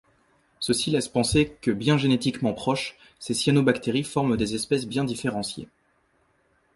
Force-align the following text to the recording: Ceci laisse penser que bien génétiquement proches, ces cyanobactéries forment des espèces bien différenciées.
Ceci 0.59 0.89
laisse 0.89 1.09
penser 1.09 1.55
que 1.61 1.69
bien 1.69 1.95
génétiquement 1.95 2.53
proches, 2.55 2.97
ces 3.19 3.35
cyanobactéries 3.35 4.01
forment 4.03 4.35
des 4.35 4.55
espèces 4.55 4.87
bien 4.87 5.03
différenciées. 5.03 5.67